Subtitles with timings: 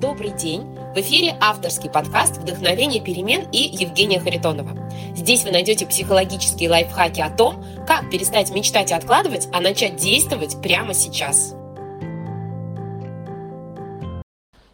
[0.00, 0.78] Добрый день!
[0.94, 4.70] В эфире авторский подкаст «Вдохновение перемен» и Евгения Харитонова.
[5.16, 10.62] Здесь вы найдете психологические лайфхаки о том, как перестать мечтать и откладывать, а начать действовать
[10.62, 11.56] прямо сейчас.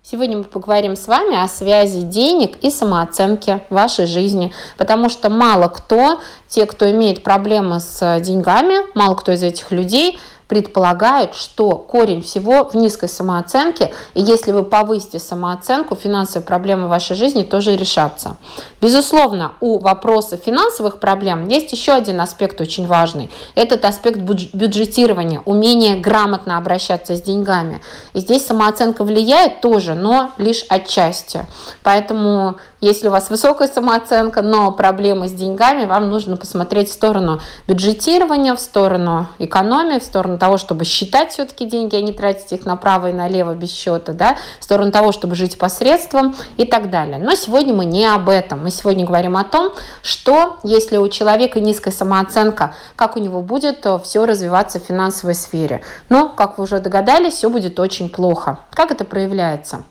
[0.03, 5.31] Сегодня мы поговорим с вами о связи денег и самооценки в вашей жизни, потому что
[5.31, 10.19] мало кто, те, кто имеет проблемы с деньгами, мало кто из этих людей–
[10.49, 16.91] предполагают, что корень всего в низкой самооценке, и если вы повысите самооценку, финансовые проблемы в
[16.91, 18.37] вашей жизни тоже решатся.
[18.81, 23.31] Безусловно, у вопроса финансовых проблем есть еще один аспект очень важный.
[23.55, 27.81] Этот аспект бюджетирования, умение грамотно обращаться с деньгами.
[28.13, 31.47] И здесь самооценка влияет тоже, но лишь отчасти.
[31.83, 37.41] Поэтому если у вас высокая самооценка, но проблемы с деньгами, вам нужно посмотреть в сторону
[37.67, 42.65] бюджетирования, в сторону экономии, в сторону того, чтобы считать все-таки деньги, а не тратить их
[42.65, 47.19] направо и налево без счета, да, в сторону того, чтобы жить посредством и так далее.
[47.19, 48.63] Но сегодня мы не об этом.
[48.63, 49.73] Мы сегодня говорим о том,
[50.03, 55.83] что если у человека низкая самооценка, как у него будет все развиваться в финансовой сфере.
[56.09, 58.59] Но, как вы уже догадались, все будет очень плохо.
[58.71, 59.85] Как это проявляется?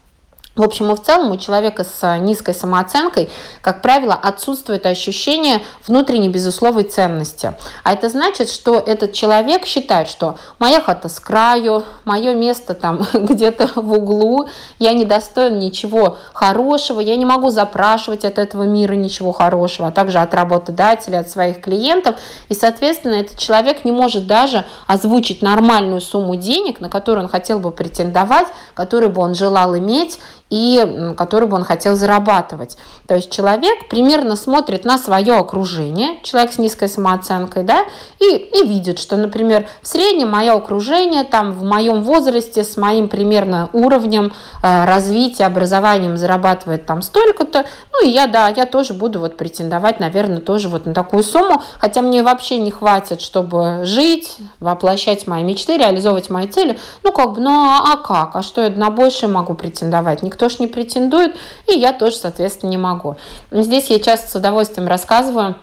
[0.56, 6.30] В общем и в целом у человека с низкой самооценкой, как правило, отсутствует ощущение внутренней
[6.30, 7.56] безусловной ценности.
[7.84, 13.04] А это значит, что этот человек считает, что моя хата с краю, мое место там
[13.14, 18.94] где-то в углу, я не достоин ничего хорошего, я не могу запрашивать от этого мира
[18.94, 22.18] ничего хорошего, а также от работодателя, от своих клиентов.
[22.50, 27.58] И, соответственно, этот человек не может даже озвучить нормальную сумму денег, на которую он хотел
[27.58, 32.78] бы претендовать, которую бы он желал иметь, и который бы он хотел зарабатывать.
[33.08, 37.86] То есть человек примерно смотрит на свое окружение, человек с низкой самооценкой, да,
[38.20, 43.10] и, и видит, что, например, в среднем мое окружение там в моем возрасте с моим
[43.10, 49.20] примерно уровнем э, развития, образованием зарабатывает там столько-то, ну и я, да, я тоже буду
[49.20, 54.38] вот претендовать, наверное, тоже вот на такую сумму, хотя мне вообще не хватит, чтобы жить,
[54.60, 58.62] воплощать мои мечты, реализовывать мои цели, ну как бы, ну а, а как, а что
[58.62, 60.22] я на большее могу претендовать?
[60.34, 61.36] Никто ж не претендует,
[61.68, 63.18] и я тоже, соответственно, не могу.
[63.52, 65.56] Здесь я часто с удовольствием рассказываю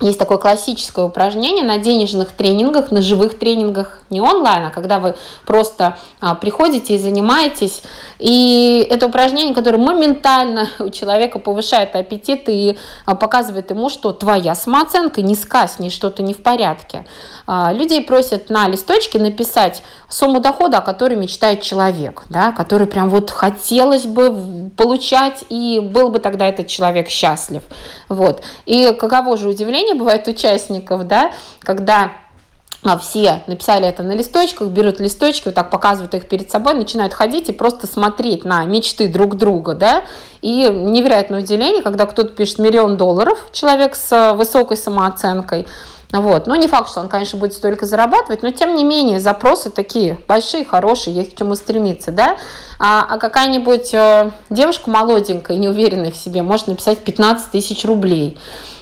[0.00, 5.16] есть такое классическое упражнение на денежных тренингах, на живых тренингах, не онлайн, а когда вы
[5.44, 7.82] просто а, приходите и занимаетесь.
[8.18, 14.54] И это упражнение, которое моментально у человека повышает аппетит и а, показывает ему, что твоя
[14.54, 17.06] самооценка низка, с ней что-то не в порядке.
[17.46, 23.10] А, людей просят на листочке написать сумму дохода, о которой мечтает человек, да, который прям
[23.10, 27.62] вот хотелось бы получать, и был бы тогда этот человек счастлив.
[28.08, 28.42] Вот.
[28.66, 32.12] И каково же удивление бывает участников, да, когда
[32.84, 37.12] а все написали это на листочках, берут листочки, вот так показывают их перед собой, начинают
[37.12, 40.04] ходить и просто смотреть на мечты друг друга, да,
[40.42, 45.66] и невероятное удивление, когда кто-то пишет миллион долларов, человек с высокой самооценкой,
[46.10, 46.46] вот.
[46.46, 50.18] Ну, не факт, что он, конечно, будет столько зарабатывать, но, тем не менее, запросы такие
[50.26, 52.38] большие, хорошие, есть к чему стремиться, да.
[52.78, 58.38] А, а какая-нибудь э, девушка молоденькая, неуверенная в себе, может написать 15 тысяч рублей.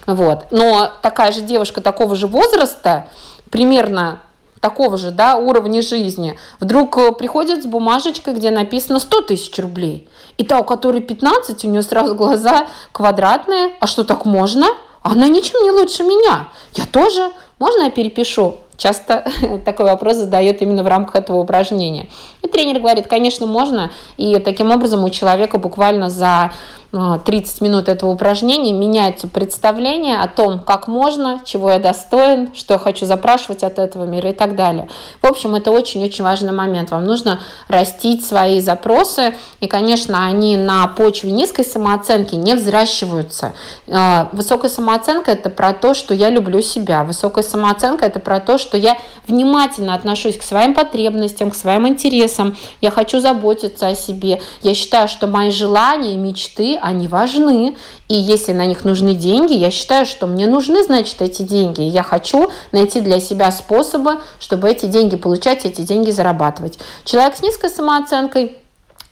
[0.07, 0.47] Вот.
[0.53, 3.09] Но такая же девушка такого же возраста,
[3.51, 4.23] примерно
[4.61, 10.09] такого же да, уровня жизни, вдруг э, приходит с бумажечкой, где написано 100 тысяч рублей.
[10.39, 13.75] И та, у которой 15, у нее сразу глаза квадратные.
[13.81, 14.67] А что так можно?
[15.11, 16.49] она ничем не лучше меня.
[16.75, 17.31] Я тоже.
[17.59, 18.57] Можно я перепишу?
[18.77, 19.25] Часто
[19.65, 22.09] такой вопрос задает именно в рамках этого упражнения.
[22.47, 23.91] И тренер говорит, конечно, можно.
[24.17, 26.53] И таким образом у человека буквально за
[26.93, 32.75] 30 а, минут этого упражнения меняется представление о том, как можно, чего я достоин, что
[32.75, 34.89] я хочу запрашивать от этого мира и так далее.
[35.21, 36.91] В общем, это очень-очень важный момент.
[36.91, 43.55] Вам нужно растить свои запросы, и, конечно, они на почве низкой самооценки не взращиваются.
[43.89, 47.05] А, высокая самооценка– это про то, что я люблю себя.
[47.05, 48.97] Высокая самооценка– это про то, что я
[49.27, 52.36] внимательно отношусь к своим потребностям, к своим интересам,
[52.81, 54.41] я хочу заботиться о себе.
[54.63, 57.77] Я считаю, что мои желания, мечты, они важны.
[58.09, 61.83] И если на них нужны деньги, я считаю, что мне нужны, значит, эти деньги.
[61.83, 66.79] я хочу найти для себя способы, чтобы эти деньги получать, эти деньги зарабатывать.
[67.05, 68.59] Человек с низкой самооценкой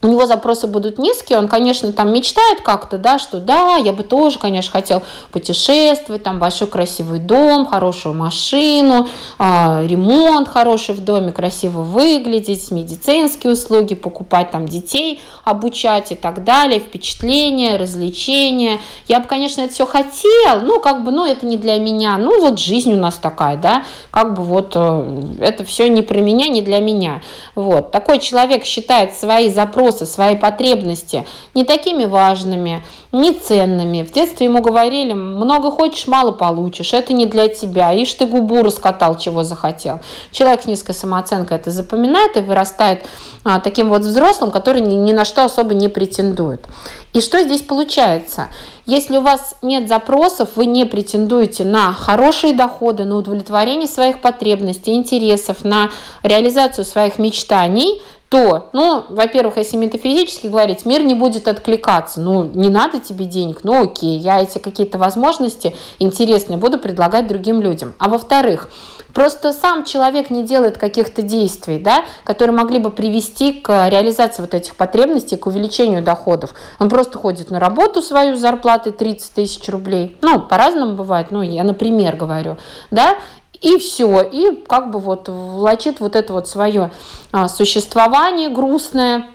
[0.04, 4.02] у него запросы будут низкие, он, конечно, там мечтает как-то, да, что да, я бы
[4.02, 5.02] тоже, конечно, хотел
[5.32, 9.08] путешествовать, там большой красивый дом, хорошую машину,
[9.38, 16.44] э, ремонт хороший в доме, красиво выглядеть, медицинские услуги покупать, там детей обучать и так
[16.44, 18.80] далее, впечатления, развлечения.
[19.08, 22.42] Я бы, конечно, это все хотел, ну, как бы, ну, это не для меня, ну,
[22.42, 26.48] вот жизнь у нас такая, да, как бы вот э, это все не про меня,
[26.48, 27.22] не для меня.
[27.54, 27.90] Вот.
[27.90, 32.82] Такой человек считает свои запросы запросы, свои потребности не такими важными,
[33.12, 34.02] не ценными.
[34.02, 37.92] В детстве ему говорили, много хочешь, мало получишь, это не для тебя.
[37.92, 40.00] Ишь ты губу раскатал, чего захотел.
[40.32, 43.04] Человек с низкой самооценкой это запоминает и вырастает
[43.44, 46.66] а, таким вот взрослым, который ни, ни на что особо не претендует.
[47.12, 48.48] И что здесь получается?
[48.86, 54.94] Если у вас нет запросов, вы не претендуете на хорошие доходы, на удовлетворение своих потребностей,
[54.94, 55.90] интересов, на
[56.22, 58.02] реализацию своих мечтаний–
[58.34, 62.20] то, ну, во-первых, если метафизически говорить, мир не будет откликаться.
[62.20, 67.60] Ну, не надо тебе денег, ну окей, я эти какие-то возможности интересные буду предлагать другим
[67.60, 67.94] людям.
[68.00, 68.68] А во-вторых,
[69.12, 74.54] Просто сам человек не делает каких-то действий, да, которые могли бы привести к реализации вот
[74.54, 76.52] этих потребностей, к увеличению доходов.
[76.80, 80.18] Он просто ходит на работу свою с зарплатой 30 тысяч рублей.
[80.20, 82.56] Ну, по-разному бывает, ну, я, например, говорю,
[82.90, 83.14] да,
[83.60, 86.90] и все, и как бы вот влачит вот это вот свое
[87.32, 89.26] а, существование грустное,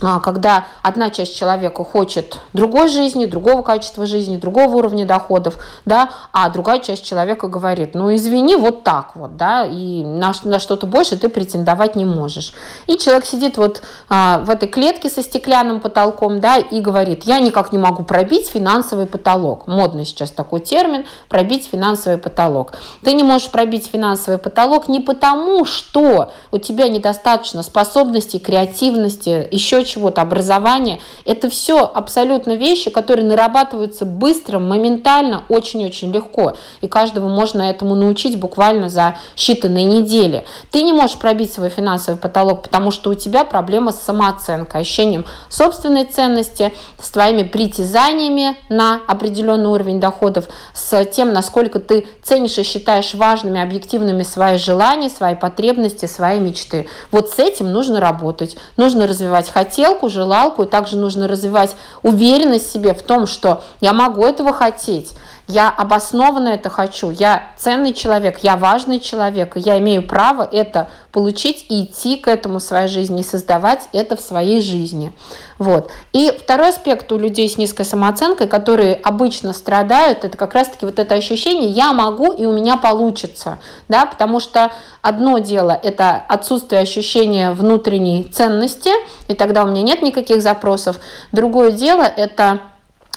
[0.00, 5.56] когда одна часть человека хочет другой жизни, другого качества жизни, другого уровня доходов,
[5.86, 10.58] да, а другая часть человека говорит, ну извини, вот так вот, да, и на, на
[10.58, 12.52] что-то больше ты претендовать не можешь.
[12.86, 17.40] И человек сидит вот а, в этой клетке со стеклянным потолком, да, и говорит, я
[17.40, 19.66] никак не могу пробить финансовый потолок.
[19.66, 22.74] Модный сейчас такой термин, пробить финансовый потолок.
[23.02, 29.85] Ты не можешь пробить финансовый потолок не потому, что у тебя недостаточно способностей, креативности, еще
[29.86, 31.00] чего-то, образование.
[31.24, 36.56] Это все абсолютно вещи, которые нарабатываются быстро, моментально, очень-очень легко.
[36.82, 40.44] И каждого можно этому научить буквально за считанные недели.
[40.70, 45.24] Ты не можешь пробить свой финансовый потолок, потому что у тебя проблема с самооценкой, ощущением
[45.48, 52.62] собственной ценности, с твоими притязаниями на определенный уровень доходов, с тем, насколько ты ценишь и
[52.62, 56.88] считаешь важными, объективными свои желания, свои потребности, свои мечты.
[57.10, 58.56] Вот с этим нужно работать.
[58.76, 63.62] Нужно развивать хотелки, хотелку, желалку, и также нужно развивать уверенность в себе в том, что
[63.80, 65.12] я могу этого хотеть,
[65.48, 70.88] я обоснованно это хочу, я ценный человек, я важный человек, и я имею право это
[71.12, 75.12] получить и идти к этому в своей жизни, и создавать это в своей жизни.
[75.58, 75.90] Вот.
[76.12, 80.98] И второй аспект у людей с низкой самооценкой, которые обычно страдают, это как раз-таки вот
[80.98, 83.58] это ощущение «я могу и у меня получится»,
[83.88, 88.90] да, потому что одно дело– это отсутствие ощущения внутренней ценности,
[89.28, 90.98] и тогда у меня нет никаких запросов.
[91.30, 92.60] Другое дело– это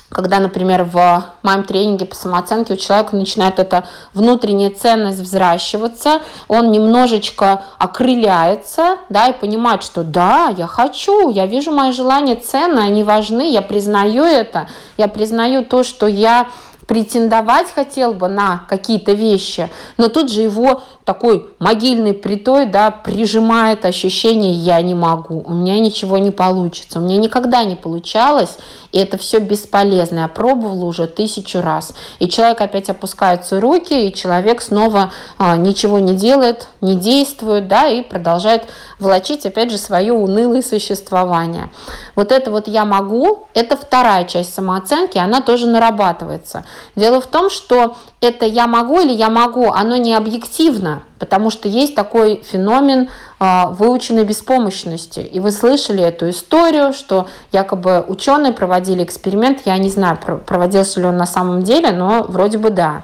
[0.10, 6.72] когда, например, в моем тренинге по самооценке у человека начинает эта внутренняя ценность взращиваться, он
[6.72, 13.04] немножечко окрыляется, да, и понимает, что да, я хочу, я вижу мои желания ценны, они
[13.04, 14.68] важны, я признаю это,
[14.98, 16.48] я признаю то, что я
[16.90, 23.86] претендовать хотел бы на какие-то вещи, но тут же его такой могильный притой, да, прижимает
[23.86, 28.58] ощущение «я не могу», «у меня ничего не получится», «у меня никогда не получалось»,
[28.92, 30.20] и это все бесполезно.
[30.20, 31.94] Я пробовала уже тысячу раз.
[32.20, 37.88] И человек опять опускаются руки, и человек снова а, ничего не делает, не действует, да,
[37.88, 38.64] и продолжает
[39.00, 41.70] влачить, опять же, свое унылое существование.
[42.16, 46.66] Вот это вот «я могу»– это вторая часть самооценки, она тоже нарабатывается.
[46.96, 51.68] Дело в том, что это «я могу» или «я могу», оно не объективно, потому что
[51.68, 55.20] есть такой феномен э, выученной беспомощности.
[55.20, 61.06] И вы слышали эту историю, что якобы ученые проводили эксперимент, я не знаю, проводился ли
[61.06, 63.04] он на самом деле, но вроде бы да.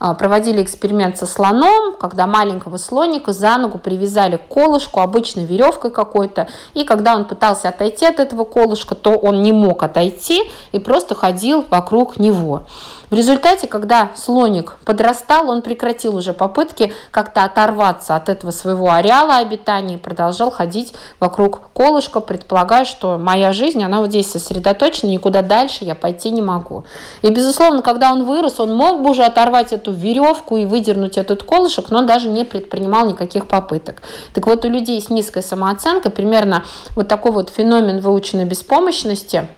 [0.00, 5.90] А, проводили эксперимент со слоном, когда маленького слоника за ногу привязали к колышку, обычной веревкой
[5.90, 10.78] какой-то, и когда он пытался отойти от этого колышка, то он не мог отойти и
[10.78, 12.62] просто ходил вокруг него.
[13.10, 19.36] В результате, когда слоник подрастал, он прекратил уже попытки как-то оторваться от этого своего ареала
[19.36, 25.40] обитания и продолжал ходить вокруг колышка, предполагая, что моя жизнь, она вот здесь сосредоточена, никуда
[25.40, 26.84] дальше я пойти не могу.
[27.22, 31.42] И, безусловно, когда он вырос, он мог бы уже оторвать эту веревку и выдернуть этот
[31.42, 34.02] колышек, но даже не предпринимал никаких попыток.
[34.34, 39.48] Так вот, у людей с низкой самооценкой примерно вот такой вот феномен выученной беспомощности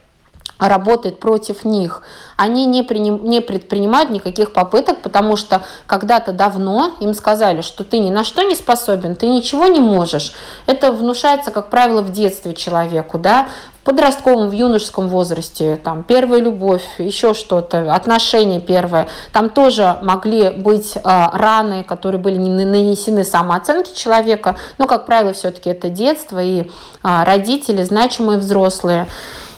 [0.69, 2.03] работает против них
[2.41, 7.99] они не, приним, не предпринимают никаких попыток, потому что когда-то давно им сказали, что ты
[7.99, 10.33] ни на что не способен, ты ничего не можешь.
[10.65, 13.49] Это внушается, как правило, в детстве человеку, да,
[13.83, 20.49] в подростковом, в юношеском возрасте, там, первая любовь, еще что-то, отношения первое, там тоже могли
[20.49, 26.43] быть э, раны, которые были не нанесены самооценке человека, но, как правило, все-таки это детство
[26.43, 26.67] и э,
[27.03, 29.09] родители, значимые взрослые.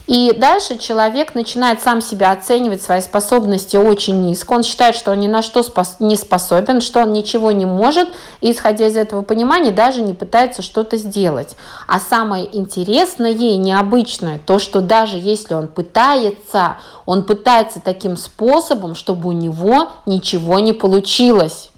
[0.06, 4.52] И дальше человек начинает сам себя оценивать свои способности очень низко.
[4.52, 5.64] Он считает, что он ни на что
[6.00, 8.08] не способен, что он ничего не может,
[8.40, 11.56] и исходя из этого понимания даже не пытается что-то сделать.
[11.86, 18.94] А самое интересное и необычное, то, что даже если он пытается, он пытается таким способом,
[18.94, 21.71] чтобы у него ничего не получилось.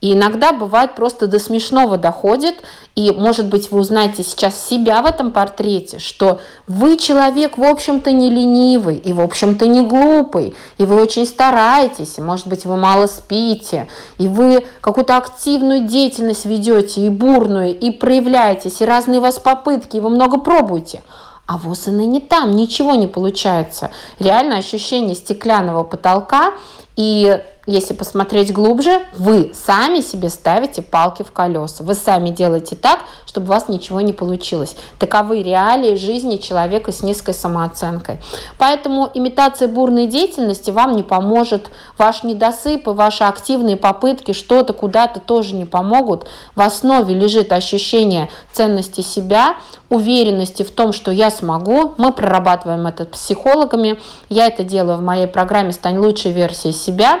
[0.00, 2.54] И иногда бывает просто до смешного доходит,
[2.94, 8.10] и, может быть, вы узнаете сейчас себя в этом портрете, что вы человек, в общем-то,
[8.10, 12.76] не ленивый, и, в общем-то, не глупый, и вы очень стараетесь, и, может быть, вы
[12.78, 19.22] мало спите, и вы какую-то активную деятельность ведете, и бурную, и проявляетесь, и разные у
[19.22, 21.02] вас попытки, и вы много пробуете.
[21.46, 23.90] А вот и не там, ничего не получается.
[24.20, 26.52] Реально ощущение стеклянного потолка
[26.94, 27.40] и
[27.70, 31.84] если посмотреть глубже, вы сами себе ставите палки в колеса.
[31.84, 34.76] Вы сами делаете так, чтобы у вас ничего не получилось.
[34.98, 38.18] Таковы реалии жизни человека с низкой самооценкой.
[38.58, 41.70] Поэтому имитация бурной деятельности вам не поможет.
[41.96, 46.26] Ваш недосып и ваши активные попытки что-то куда-то тоже не помогут.
[46.56, 49.56] В основе лежит ощущение ценности себя,
[49.88, 51.94] уверенности в том, что я смогу.
[51.98, 54.00] Мы прорабатываем это с психологами.
[54.28, 57.20] Я это делаю в моей программе «Стань лучшей версией себя»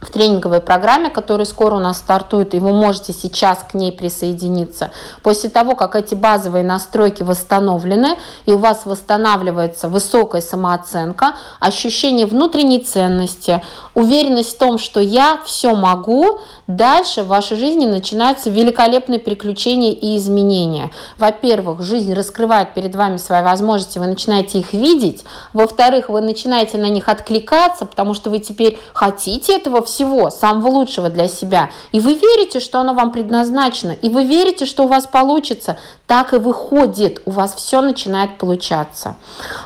[0.00, 4.92] в тренинговой программе, которая скоро у нас стартует, и вы можете сейчас к ней присоединиться.
[5.22, 8.16] После того, как эти базовые настройки восстановлены,
[8.46, 13.62] и у вас восстанавливается высокая самооценка, ощущение внутренней ценности,
[13.94, 20.16] уверенность в том, что я все могу, дальше в вашей жизни начинаются великолепные приключения и
[20.16, 20.90] изменения.
[21.18, 25.24] Во-первых, жизнь раскрывает перед вами свои возможности, вы начинаете их видеть.
[25.52, 31.10] Во-вторых, вы начинаете на них откликаться, потому что вы теперь хотите этого всего, самого лучшего
[31.10, 31.70] для себя.
[31.92, 35.78] И вы верите, что оно вам предназначено, и вы верите, что у вас получится.
[36.06, 39.16] Так и выходит, у вас все начинает получаться.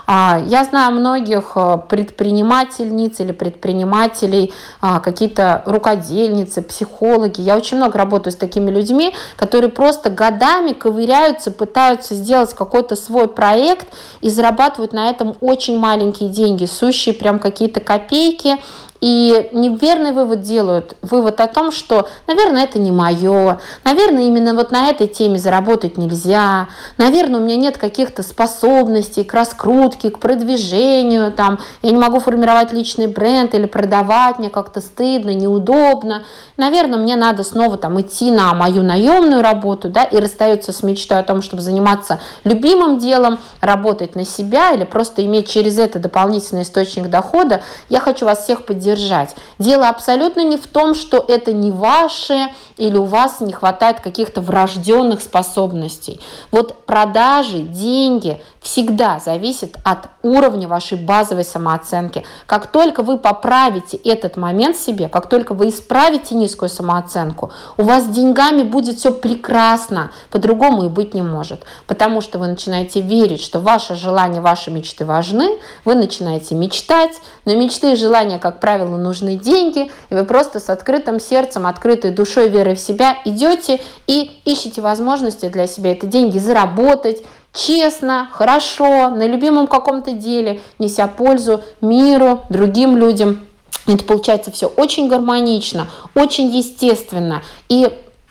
[0.07, 4.53] А, я знаю многих э, предпринимательниц или предпринимателей,
[4.83, 7.41] а, какие-то рукодельницы, психологи.
[7.41, 13.29] Я очень много работаю с такими людьми, которые просто годами ковыряются, пытаются сделать какой-то свой
[13.29, 13.87] проект
[14.21, 18.59] и зарабатывают на этом очень маленькие деньги, сущие прям какие-то копейки,
[19.01, 20.97] и неверный вывод делают.
[21.03, 25.99] Вывод о том, что, наверное, это не мое, наверное, именно вот на этой теме заработать
[25.99, 32.19] нельзя, наверное, у меня нет каких-то способностей к раскрутке, к продвижению, там, я не могу
[32.19, 36.23] формировать личный бренд или продавать, мне как-то стыдно, неудобно.
[36.57, 41.19] Наверное, мне надо снова там идти на мою наемную работу, да, и расстается с мечтой
[41.19, 46.63] о том, чтобы заниматься любимым делом, работать на себя или просто иметь через это дополнительный
[46.63, 47.61] источник дохода.
[47.89, 49.35] Я хочу вас всех поддержать держать.
[49.59, 54.41] Дело абсолютно не в том, что это не ваше или у вас не хватает каких-то
[54.41, 56.21] врожденных способностей.
[56.51, 62.25] Вот продажи, деньги всегда зависят от уровня вашей базовой самооценки.
[62.47, 68.05] Как только вы поправите этот момент себе, как только вы исправите низкую самооценку, у вас
[68.05, 71.65] с деньгами будет все прекрасно, по-другому и быть не может.
[71.87, 77.13] Потому что вы начинаете верить, что ваше желание, ваши мечты важны, вы начинаете мечтать,
[77.45, 82.11] но мечты и желания, как правило, нужны деньги, и вы просто с открытым сердцем, открытой
[82.11, 89.11] душой, верой в себя идете и ищете возможности для себя это деньги заработать, честно, хорошо,
[89.11, 93.47] на любимом каком-то деле, неся пользу миру, другим людям.
[93.87, 97.43] Это получается все очень гармонично, очень естественно.
[97.69, 97.87] И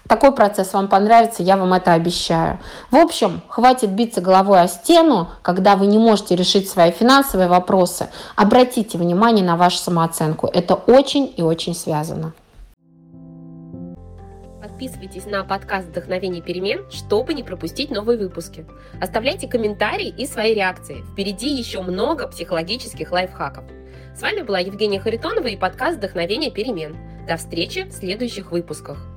[0.07, 2.59] такой процесс вам понравится, я вам это обещаю.
[2.89, 8.07] В общем, хватит биться головой о стену, когда вы не можете решить свои финансовые вопросы.
[8.35, 10.47] Обратите внимание на вашу самооценку.
[10.47, 12.33] Это очень и очень связано.
[14.83, 18.65] Подписывайтесь на подкаст «Вдохновение перемен», чтобы не пропустить новые выпуски.
[18.99, 21.05] Оставляйте комментарии и свои реакции.
[21.13, 23.63] Впереди еще много психологических лайфхаков.
[24.13, 26.97] С вами была Евгения Харитонова и подкаст «Вдохновение перемен».
[27.25, 29.12] До встречи в следующих выпусках.